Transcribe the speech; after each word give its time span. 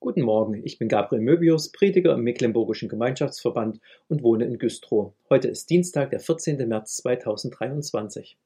Guten 0.00 0.22
Morgen, 0.22 0.62
ich 0.64 0.78
bin 0.78 0.86
Gabriel 0.86 1.20
Möbius, 1.22 1.72
Prediger 1.72 2.14
im 2.14 2.22
Mecklenburgischen 2.22 2.88
Gemeinschaftsverband 2.88 3.80
und 4.06 4.22
wohne 4.22 4.44
in 4.44 4.56
Güstrow. 4.56 5.12
Heute 5.28 5.48
ist 5.48 5.70
Dienstag, 5.70 6.10
der 6.10 6.20
14. 6.20 6.68
März 6.68 6.98
2023. 6.98 8.38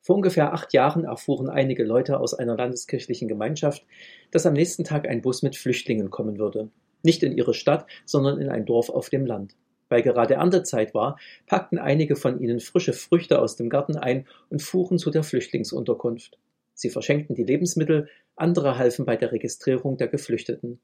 Vor 0.00 0.16
ungefähr 0.16 0.54
acht 0.54 0.72
Jahren 0.72 1.04
erfuhren 1.04 1.50
einige 1.50 1.84
Leute 1.84 2.18
aus 2.18 2.32
einer 2.32 2.56
landeskirchlichen 2.56 3.28
Gemeinschaft, 3.28 3.84
dass 4.30 4.46
am 4.46 4.54
nächsten 4.54 4.84
Tag 4.84 5.06
ein 5.06 5.20
Bus 5.20 5.42
mit 5.42 5.54
Flüchtlingen 5.54 6.08
kommen 6.08 6.38
würde. 6.38 6.70
Nicht 7.02 7.22
in 7.22 7.36
ihre 7.36 7.52
Stadt, 7.52 7.86
sondern 8.06 8.40
in 8.40 8.48
ein 8.48 8.64
Dorf 8.64 8.88
auf 8.88 9.10
dem 9.10 9.26
Land. 9.26 9.56
Weil 9.90 10.00
gerade 10.00 10.34
Erntezeit 10.34 10.94
war, 10.94 11.18
packten 11.46 11.78
einige 11.78 12.16
von 12.16 12.40
ihnen 12.40 12.58
frische 12.58 12.94
Früchte 12.94 13.42
aus 13.42 13.54
dem 13.54 13.68
Garten 13.68 13.96
ein 13.96 14.26
und 14.48 14.62
fuhren 14.62 14.96
zu 14.96 15.10
der 15.10 15.24
Flüchtlingsunterkunft. 15.24 16.38
Sie 16.72 16.88
verschenkten 16.88 17.36
die 17.36 17.44
Lebensmittel, 17.44 18.08
andere 18.40 18.78
halfen 18.78 19.04
bei 19.04 19.16
der 19.16 19.32
Registrierung 19.32 19.96
der 19.96 20.08
Geflüchteten. 20.08 20.80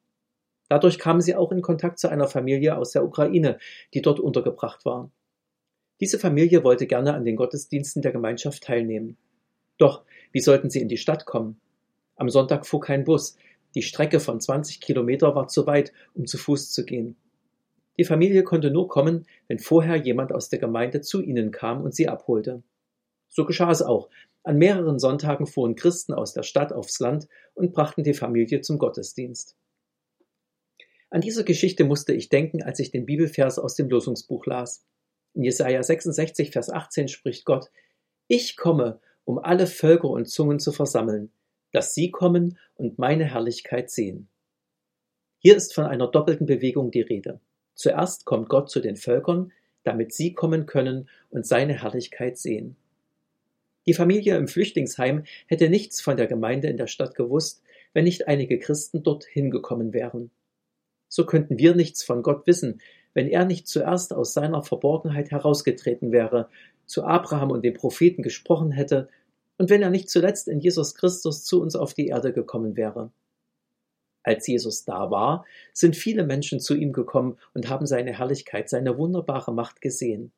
Dadurch 0.68 0.98
kamen 0.98 1.20
sie 1.20 1.36
auch 1.36 1.52
in 1.52 1.62
Kontakt 1.62 1.98
zu 1.98 2.08
einer 2.08 2.26
Familie 2.26 2.76
aus 2.76 2.90
der 2.90 3.04
Ukraine, 3.04 3.58
die 3.94 4.02
dort 4.02 4.20
untergebracht 4.20 4.84
war. 4.84 5.10
Diese 6.00 6.18
Familie 6.18 6.64
wollte 6.64 6.86
gerne 6.86 7.14
an 7.14 7.24
den 7.24 7.36
Gottesdiensten 7.36 8.02
der 8.02 8.12
Gemeinschaft 8.12 8.64
teilnehmen. 8.64 9.16
Doch 9.78 10.04
wie 10.32 10.40
sollten 10.40 10.70
sie 10.70 10.80
in 10.80 10.88
die 10.88 10.96
Stadt 10.96 11.24
kommen? 11.24 11.60
Am 12.16 12.28
Sonntag 12.28 12.66
fuhr 12.66 12.80
kein 12.80 13.04
Bus. 13.04 13.36
Die 13.74 13.82
Strecke 13.82 14.20
von 14.20 14.40
20 14.40 14.80
Kilometer 14.80 15.34
war 15.34 15.48
zu 15.48 15.66
weit, 15.66 15.92
um 16.14 16.26
zu 16.26 16.38
Fuß 16.38 16.70
zu 16.70 16.84
gehen. 16.84 17.16
Die 17.98 18.04
Familie 18.04 18.42
konnte 18.42 18.70
nur 18.70 18.88
kommen, 18.88 19.26
wenn 19.48 19.58
vorher 19.58 19.96
jemand 19.96 20.32
aus 20.32 20.48
der 20.48 20.58
Gemeinde 20.58 21.00
zu 21.00 21.22
ihnen 21.22 21.50
kam 21.50 21.82
und 21.82 21.94
sie 21.94 22.08
abholte. 22.08 22.62
So 23.28 23.44
geschah 23.44 23.70
es 23.70 23.82
auch, 23.82 24.08
an 24.46 24.58
mehreren 24.58 25.00
Sonntagen 25.00 25.48
fuhren 25.48 25.74
Christen 25.74 26.14
aus 26.14 26.32
der 26.32 26.44
Stadt 26.44 26.72
aufs 26.72 27.00
Land 27.00 27.26
und 27.54 27.72
brachten 27.72 28.04
die 28.04 28.14
Familie 28.14 28.60
zum 28.60 28.78
Gottesdienst. 28.78 29.56
An 31.10 31.20
diese 31.20 31.44
Geschichte 31.44 31.82
musste 31.82 32.12
ich 32.12 32.28
denken, 32.28 32.62
als 32.62 32.78
ich 32.78 32.92
den 32.92 33.06
Bibelvers 33.06 33.58
aus 33.58 33.74
dem 33.74 33.88
Losungsbuch 33.88 34.46
las. 34.46 34.84
In 35.34 35.42
Jesaja 35.42 35.82
66, 35.82 36.52
Vers 36.52 36.70
18 36.70 37.08
spricht 37.08 37.44
Gott: 37.44 37.72
Ich 38.28 38.56
komme, 38.56 39.00
um 39.24 39.40
alle 39.40 39.66
Völker 39.66 40.10
und 40.10 40.28
Zungen 40.28 40.60
zu 40.60 40.70
versammeln, 40.70 41.32
dass 41.72 41.92
sie 41.92 42.12
kommen 42.12 42.56
und 42.76 43.00
meine 43.00 43.24
Herrlichkeit 43.24 43.90
sehen. 43.90 44.28
Hier 45.38 45.56
ist 45.56 45.74
von 45.74 45.86
einer 45.86 46.06
doppelten 46.06 46.46
Bewegung 46.46 46.92
die 46.92 47.00
Rede. 47.00 47.40
Zuerst 47.74 48.24
kommt 48.24 48.48
Gott 48.48 48.70
zu 48.70 48.78
den 48.78 48.96
Völkern, 48.96 49.50
damit 49.82 50.14
sie 50.14 50.34
kommen 50.34 50.66
können 50.66 51.08
und 51.30 51.46
seine 51.46 51.82
Herrlichkeit 51.82 52.38
sehen. 52.38 52.76
Die 53.86 53.94
Familie 53.94 54.36
im 54.36 54.48
Flüchtlingsheim 54.48 55.24
hätte 55.46 55.70
nichts 55.70 56.00
von 56.00 56.16
der 56.16 56.26
Gemeinde 56.26 56.68
in 56.68 56.76
der 56.76 56.88
Stadt 56.88 57.14
gewusst, 57.14 57.62
wenn 57.92 58.04
nicht 58.04 58.26
einige 58.26 58.58
Christen 58.58 59.04
dort 59.04 59.24
hingekommen 59.24 59.92
wären. 59.92 60.30
So 61.08 61.24
könnten 61.24 61.58
wir 61.58 61.74
nichts 61.76 62.02
von 62.02 62.22
Gott 62.22 62.46
wissen, 62.46 62.80
wenn 63.14 63.28
er 63.28 63.44
nicht 63.44 63.68
zuerst 63.68 64.12
aus 64.12 64.34
seiner 64.34 64.62
Verborgenheit 64.62 65.30
herausgetreten 65.30 66.10
wäre, 66.10 66.48
zu 66.84 67.04
Abraham 67.04 67.50
und 67.52 67.64
den 67.64 67.74
Propheten 67.74 68.22
gesprochen 68.22 68.72
hätte, 68.72 69.08
und 69.58 69.70
wenn 69.70 69.82
er 69.82 69.90
nicht 69.90 70.10
zuletzt 70.10 70.48
in 70.48 70.60
Jesus 70.60 70.94
Christus 70.94 71.44
zu 71.44 71.62
uns 71.62 71.76
auf 71.76 71.94
die 71.94 72.08
Erde 72.08 72.34
gekommen 72.34 72.76
wäre. 72.76 73.10
Als 74.22 74.46
Jesus 74.46 74.84
da 74.84 75.10
war, 75.10 75.46
sind 75.72 75.96
viele 75.96 76.26
Menschen 76.26 76.60
zu 76.60 76.74
ihm 76.74 76.92
gekommen 76.92 77.38
und 77.54 77.70
haben 77.70 77.86
seine 77.86 78.18
Herrlichkeit, 78.18 78.68
seine 78.68 78.98
wunderbare 78.98 79.54
Macht 79.54 79.80
gesehen 79.80 80.32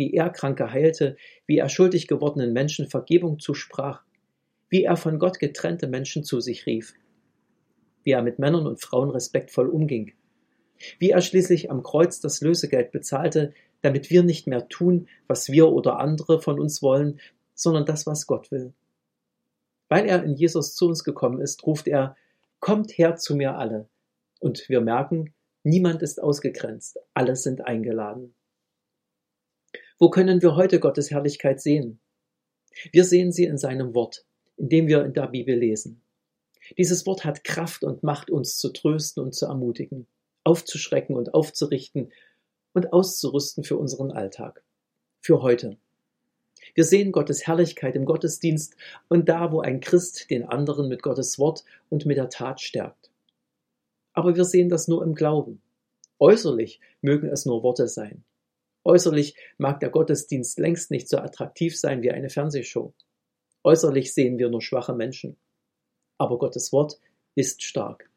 wie 0.00 0.14
er 0.14 0.30
Kranke 0.30 0.72
heilte, 0.72 1.18
wie 1.46 1.58
er 1.58 1.68
schuldig 1.68 2.08
gewordenen 2.08 2.54
Menschen 2.54 2.88
Vergebung 2.88 3.38
zusprach, 3.38 4.02
wie 4.70 4.84
er 4.84 4.96
von 4.96 5.18
Gott 5.18 5.38
getrennte 5.38 5.88
Menschen 5.88 6.24
zu 6.24 6.40
sich 6.40 6.64
rief, 6.64 6.94
wie 8.02 8.12
er 8.12 8.22
mit 8.22 8.38
Männern 8.38 8.66
und 8.66 8.80
Frauen 8.80 9.10
respektvoll 9.10 9.68
umging, 9.68 10.14
wie 10.98 11.10
er 11.10 11.20
schließlich 11.20 11.70
am 11.70 11.82
Kreuz 11.82 12.18
das 12.18 12.40
Lösegeld 12.40 12.92
bezahlte, 12.92 13.52
damit 13.82 14.08
wir 14.08 14.22
nicht 14.22 14.46
mehr 14.46 14.68
tun, 14.68 15.06
was 15.26 15.50
wir 15.50 15.68
oder 15.68 16.00
andere 16.00 16.40
von 16.40 16.58
uns 16.58 16.80
wollen, 16.80 17.20
sondern 17.54 17.84
das, 17.84 18.06
was 18.06 18.26
Gott 18.26 18.50
will. 18.50 18.72
Weil 19.90 20.06
er 20.06 20.24
in 20.24 20.34
Jesus 20.34 20.74
zu 20.74 20.86
uns 20.86 21.04
gekommen 21.04 21.42
ist, 21.42 21.66
ruft 21.66 21.86
er, 21.86 22.16
Kommt 22.58 22.96
her 22.96 23.16
zu 23.16 23.36
mir 23.36 23.58
alle. 23.58 23.90
Und 24.38 24.66
wir 24.70 24.80
merken, 24.80 25.34
niemand 25.62 26.00
ist 26.00 26.22
ausgegrenzt, 26.22 26.98
alle 27.12 27.36
sind 27.36 27.66
eingeladen. 27.66 28.34
Wo 30.02 30.08
können 30.08 30.40
wir 30.40 30.56
heute 30.56 30.80
Gottes 30.80 31.10
Herrlichkeit 31.10 31.60
sehen? 31.60 32.00
Wir 32.90 33.04
sehen 33.04 33.32
sie 33.32 33.44
in 33.44 33.58
seinem 33.58 33.94
Wort, 33.94 34.24
indem 34.56 34.86
wir 34.86 35.04
in 35.04 35.12
der 35.12 35.26
Bibel 35.26 35.54
lesen. 35.54 36.00
Dieses 36.78 37.04
Wort 37.04 37.26
hat 37.26 37.44
Kraft 37.44 37.84
und 37.84 38.02
Macht, 38.02 38.30
uns 38.30 38.56
zu 38.56 38.70
trösten 38.70 39.22
und 39.22 39.34
zu 39.34 39.44
ermutigen, 39.44 40.06
aufzuschrecken 40.42 41.16
und 41.16 41.34
aufzurichten 41.34 42.10
und 42.72 42.94
auszurüsten 42.94 43.62
für 43.62 43.76
unseren 43.76 44.10
Alltag, 44.10 44.62
für 45.20 45.42
heute. 45.42 45.76
Wir 46.74 46.84
sehen 46.84 47.12
Gottes 47.12 47.46
Herrlichkeit 47.46 47.94
im 47.94 48.06
Gottesdienst 48.06 48.76
und 49.08 49.28
da, 49.28 49.52
wo 49.52 49.60
ein 49.60 49.80
Christ 49.80 50.30
den 50.30 50.44
anderen 50.44 50.88
mit 50.88 51.02
Gottes 51.02 51.38
Wort 51.38 51.66
und 51.90 52.06
mit 52.06 52.16
der 52.16 52.30
Tat 52.30 52.62
stärkt. 52.62 53.10
Aber 54.14 54.34
wir 54.34 54.46
sehen 54.46 54.70
das 54.70 54.88
nur 54.88 55.04
im 55.04 55.14
Glauben. 55.14 55.60
Äußerlich 56.18 56.80
mögen 57.02 57.28
es 57.28 57.44
nur 57.44 57.62
Worte 57.62 57.86
sein. 57.86 58.24
Äußerlich 58.84 59.34
mag 59.58 59.80
der 59.80 59.90
Gottesdienst 59.90 60.58
längst 60.58 60.90
nicht 60.90 61.08
so 61.08 61.18
attraktiv 61.18 61.78
sein 61.78 62.02
wie 62.02 62.10
eine 62.10 62.30
Fernsehshow. 62.30 62.94
Äußerlich 63.62 64.14
sehen 64.14 64.38
wir 64.38 64.48
nur 64.48 64.62
schwache 64.62 64.94
Menschen. 64.94 65.36
Aber 66.18 66.38
Gottes 66.38 66.72
Wort 66.72 66.98
ist 67.34 67.62
stark. 67.62 68.10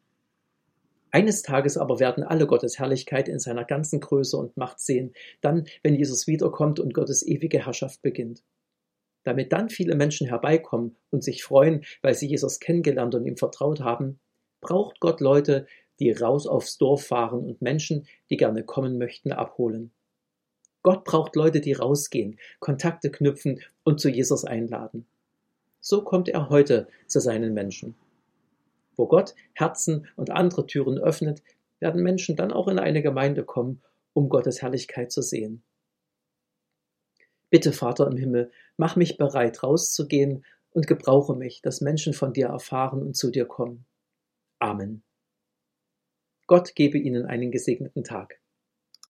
Eines 1.10 1.42
Tages 1.42 1.76
aber 1.78 2.00
werden 2.00 2.24
alle 2.24 2.46
Gottes 2.46 2.78
Herrlichkeit 2.78 3.28
in 3.28 3.38
seiner 3.38 3.64
ganzen 3.64 4.00
Größe 4.00 4.36
und 4.36 4.56
Macht 4.56 4.80
sehen, 4.80 5.14
dann, 5.40 5.68
wenn 5.82 5.94
Jesus 5.94 6.26
wiederkommt 6.26 6.80
und 6.80 6.92
Gottes 6.92 7.24
ewige 7.24 7.64
Herrschaft 7.64 8.02
beginnt. 8.02 8.42
Damit 9.22 9.52
dann 9.52 9.68
viele 9.68 9.94
Menschen 9.94 10.26
herbeikommen 10.26 10.96
und 11.10 11.22
sich 11.22 11.44
freuen, 11.44 11.84
weil 12.02 12.14
sie 12.14 12.26
Jesus 12.26 12.58
kennengelernt 12.58 13.14
und 13.14 13.26
ihm 13.26 13.36
vertraut 13.36 13.80
haben, 13.80 14.18
braucht 14.60 14.98
Gott 14.98 15.20
Leute, 15.20 15.66
die 16.00 16.10
raus 16.10 16.46
aufs 16.46 16.78
Dorf 16.78 17.06
fahren 17.06 17.44
und 17.44 17.62
Menschen, 17.62 18.08
die 18.28 18.36
gerne 18.36 18.64
kommen 18.64 18.98
möchten, 18.98 19.32
abholen. 19.32 19.93
Gott 20.84 21.04
braucht 21.04 21.34
Leute, 21.34 21.62
die 21.62 21.72
rausgehen, 21.72 22.38
Kontakte 22.60 23.10
knüpfen 23.10 23.60
und 23.84 24.00
zu 24.00 24.10
Jesus 24.10 24.44
einladen. 24.44 25.06
So 25.80 26.04
kommt 26.04 26.28
er 26.28 26.50
heute 26.50 26.88
zu 27.06 27.20
seinen 27.20 27.54
Menschen. 27.54 27.94
Wo 28.94 29.06
Gott 29.06 29.34
Herzen 29.54 30.06
und 30.14 30.30
andere 30.30 30.66
Türen 30.66 30.98
öffnet, 30.98 31.42
werden 31.80 32.02
Menschen 32.02 32.36
dann 32.36 32.52
auch 32.52 32.68
in 32.68 32.78
eine 32.78 33.02
Gemeinde 33.02 33.44
kommen, 33.44 33.80
um 34.12 34.28
Gottes 34.28 34.60
Herrlichkeit 34.60 35.10
zu 35.10 35.22
sehen. 35.22 35.62
Bitte, 37.48 37.72
Vater 37.72 38.06
im 38.06 38.18
Himmel, 38.18 38.52
mach 38.76 38.94
mich 38.94 39.16
bereit, 39.16 39.62
rauszugehen 39.62 40.44
und 40.72 40.86
gebrauche 40.86 41.34
mich, 41.34 41.62
dass 41.62 41.80
Menschen 41.80 42.12
von 42.12 42.34
dir 42.34 42.48
erfahren 42.48 43.02
und 43.02 43.16
zu 43.16 43.30
dir 43.30 43.46
kommen. 43.46 43.86
Amen. 44.58 45.02
Gott 46.46 46.74
gebe 46.74 46.98
Ihnen 46.98 47.24
einen 47.24 47.50
gesegneten 47.50 48.04
Tag. 48.04 48.38